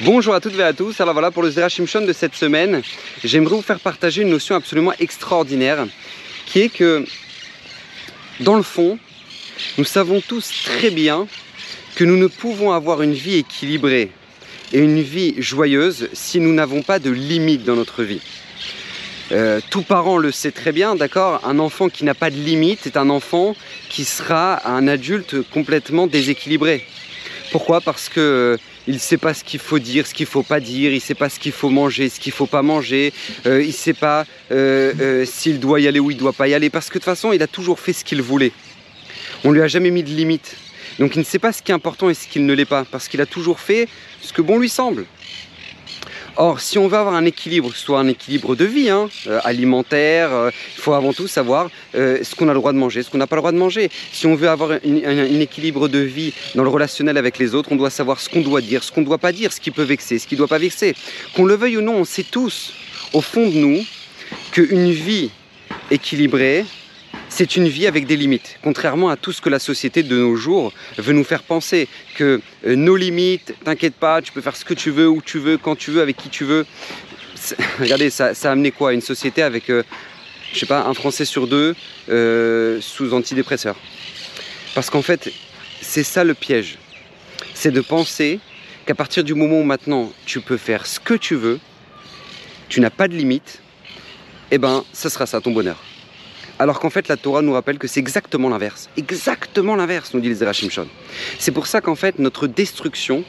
[0.00, 2.82] Bonjour à toutes et à tous, alors voilà pour le Zera Shimshon de cette semaine,
[3.24, 5.86] j'aimerais vous faire partager une notion absolument extraordinaire
[6.44, 7.06] qui est que
[8.40, 8.98] dans le fond,
[9.78, 11.26] nous savons tous très bien
[11.94, 14.10] que nous ne pouvons avoir une vie équilibrée
[14.74, 18.20] et une vie joyeuse si nous n'avons pas de limites dans notre vie.
[19.32, 21.40] Euh, tout parent le sait très bien, d'accord?
[21.42, 23.56] Un enfant qui n'a pas de limites est un enfant
[23.88, 26.84] qui sera un adulte complètement déséquilibré.
[27.50, 27.80] Pourquoi?
[27.80, 28.56] Parce que euh,
[28.86, 30.96] il ne sait pas ce qu'il faut dire, ce qu'il ne faut pas dire, il
[30.96, 33.12] ne sait pas ce qu'il faut manger, ce qu'il ne faut pas manger,
[33.46, 34.24] euh, il ne sait pas
[35.26, 37.04] s'il doit y aller ou il ne doit pas y aller, parce que de toute
[37.04, 38.52] façon, il a toujours fait ce qu'il voulait.
[39.44, 40.56] On ne lui a jamais mis de limite.
[40.98, 42.84] Donc il ne sait pas ce qui est important et ce qu'il ne l'est pas,
[42.84, 43.88] parce qu'il a toujours fait
[44.22, 45.04] ce que bon lui semble.
[46.38, 49.08] Or, si on veut avoir un équilibre, que ce soit un équilibre de vie, hein,
[49.26, 52.78] euh, alimentaire, euh, il faut avant tout savoir euh, ce qu'on a le droit de
[52.78, 53.88] manger, ce qu'on n'a pas le droit de manger.
[54.12, 57.76] Si on veut avoir un, équilibre de vie dans le relationnel avec les autres, on
[57.76, 59.82] doit savoir ce qu'on doit dire, ce qu'on ne doit pas dire, ce qui peut
[59.82, 60.94] vexer, ce qui ne doit pas vexer.
[61.34, 62.74] Qu'on le veuille ou non, on sait tous,
[63.14, 63.82] au fond de nous,
[64.52, 65.30] qu'une vie
[65.90, 66.66] équilibrée,
[67.36, 70.36] c'est une vie avec des limites, contrairement à tout ce que la société de nos
[70.36, 74.64] jours veut nous faire penser, que euh, nos limites, t'inquiète pas, tu peux faire ce
[74.64, 76.64] que tu veux, où tu veux, quand tu veux, avec qui tu veux.
[77.78, 78.94] Regardez, ça, a amené quoi?
[78.94, 79.82] Une société avec, euh,
[80.54, 81.76] je sais pas, un Français sur deux
[82.08, 83.76] euh, sous antidépresseurs.
[84.74, 85.30] Parce qu'en fait,
[85.82, 86.78] c'est ça le piège.
[87.52, 88.40] C'est de penser
[88.86, 91.60] qu'à partir du moment où maintenant tu peux faire ce que tu veux,
[92.70, 93.60] tu n'as pas de limite,
[94.50, 95.82] eh ben, ça sera ça ton bonheur.
[96.58, 98.88] Alors qu'en fait, la Torah nous rappelle que c'est exactement l'inverse.
[98.96, 100.88] Exactement l'inverse, nous dit les Shon.
[101.38, 103.24] C'est pour ça qu'en fait, notre destruction,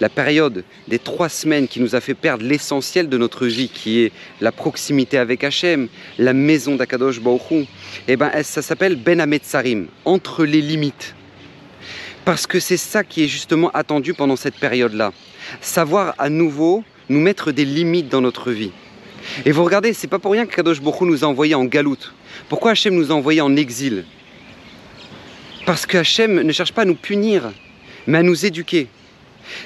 [0.00, 4.00] la période des trois semaines qui nous a fait perdre l'essentiel de notre vie, qui
[4.02, 7.66] est la proximité avec Hachem, la maison d'Akadosh Baruch
[8.06, 11.14] eh ben, ça s'appelle Ben Ametzarim, entre les limites.
[12.24, 15.12] Parce que c'est ça qui est justement attendu pendant cette période-là.
[15.60, 18.70] Savoir à nouveau nous mettre des limites dans notre vie.
[19.44, 22.12] Et vous regardez, c'est pas pour rien que Kadosh Baruch nous a envoyés en galoute.
[22.48, 24.04] Pourquoi Hachem nous a envoyés en exil?
[25.66, 27.52] Parce que Hachem ne cherche pas à nous punir,
[28.06, 28.88] mais à nous éduquer.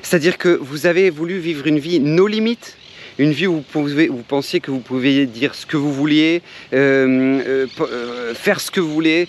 [0.03, 2.77] C'est-à-dire que vous avez voulu vivre une vie nos limites,
[3.19, 7.67] une vie où vous, pensiez que vous pouviez dire ce que vous vouliez, euh, euh,
[7.81, 9.29] euh, faire ce que vous voulez.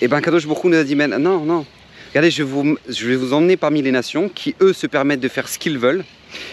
[0.00, 1.66] Et bien Kadosh Baruch nous a dit, mais non, non.
[2.14, 5.58] Regardez, je, vais vous emmener parmi les nations qui, eux, se permettent de faire ce
[5.58, 6.04] qu'ils veulent.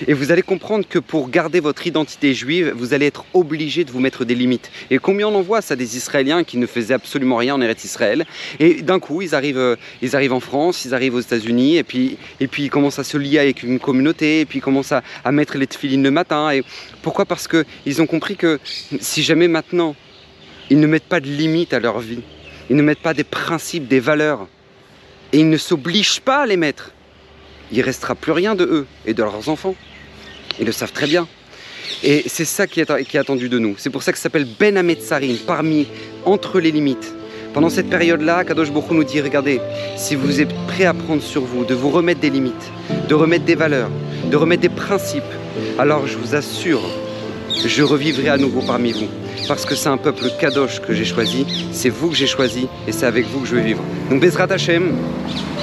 [0.07, 3.91] Et vous allez comprendre que pour garder votre identité juive, vous allez être obligé de
[3.91, 4.71] vous mettre des limites.
[4.89, 7.83] Et combien on en voit ça des Israéliens qui ne faisaient absolument rien en Eretz
[7.83, 8.25] Israël
[8.59, 11.83] Et d'un coup, ils arrivent, euh, ils arrivent en France, ils arrivent aux États-Unis, et
[11.83, 14.93] puis, et puis ils commencent à se lier avec une communauté, et puis ils commencent
[14.93, 16.49] à, mettre les tefilines le matin.
[16.49, 16.63] Et
[17.03, 17.25] pourquoi?
[17.25, 18.59] Parce qu'ils ont compris que
[18.99, 19.95] si jamais maintenant,
[20.71, 22.21] ils ne mettent pas de limites à leur vie,
[22.71, 24.47] ils ne mettent pas des principes, des valeurs,
[25.33, 26.91] et ils ne s'obligent pas à les mettre,
[27.71, 29.75] il restera plus rien de eux et de leurs enfants.
[30.59, 31.27] Ils le savent très bien.
[32.03, 33.75] Et c'est ça qui est, attendu de nous.
[33.77, 35.87] C'est pour ça que ça s'appelle Ben Ametzarim, parmi,
[36.25, 37.13] entre les limites.
[37.53, 39.59] Pendant cette période-là, Kadosh Bokhu nous dit, regardez,
[39.97, 42.71] si vous êtes prêt à prendre sur vous, de vous remettre des limites,
[43.09, 43.89] de remettre des valeurs,
[44.29, 45.23] de remettre des principes,
[45.77, 46.81] alors je vous assure,
[47.65, 49.07] je revivrai à nouveau parmi vous.
[49.47, 52.91] Parce que c'est un peuple Kadosh que j'ai choisi, c'est vous que j'ai choisi, et
[52.91, 53.83] c'est avec vous que je veux vivre.
[54.09, 54.93] Donc Bezrat Hashem,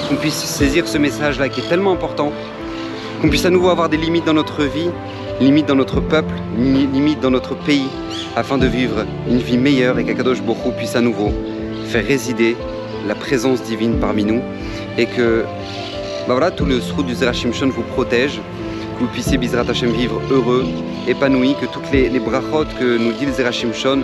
[0.09, 2.32] qu'on puisse saisir ce message-là qui est tellement important,
[3.21, 4.91] qu'on puisse à nouveau avoir des limites dans notre vie,
[5.41, 7.88] limites dans notre peuple, limites dans notre pays,
[8.37, 11.32] afin de vivre une vie meilleure et qu'Akadosh Bokhu puisse à nouveau
[11.87, 12.56] faire résider
[13.06, 14.43] la présence divine parmi nous
[14.99, 15.44] et que
[16.26, 18.41] bah voilà, tout le srout du Zerachim vous protège,
[18.99, 20.65] que vous puissiez Bizrat Hashem vivre heureux,
[21.07, 24.03] épanoui, que toutes les, les que nous dit le Zerachim Shon,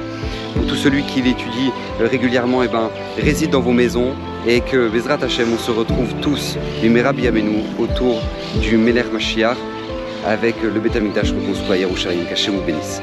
[0.55, 4.15] pour tout celui qui l'étudie régulièrement, et eh ben, réside dans vos maisons
[4.47, 7.28] et que Bezrat Hashem, on se retrouve tous, les Merabi
[7.78, 8.21] autour
[8.60, 9.56] du Meler Mashiach
[10.27, 12.25] avec le Betamikdash reconstruit à Yerushalayim.
[12.25, 13.00] Qu'Hachem vous bénisse.